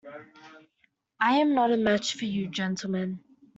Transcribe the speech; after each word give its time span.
I 1.19 1.35
am 1.35 1.53
not 1.53 1.69
a 1.71 1.77
match 1.77 2.15
for 2.15 2.25
you, 2.25 2.47
gentlemen. 2.47 3.19